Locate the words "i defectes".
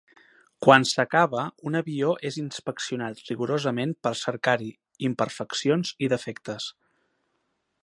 6.07-6.73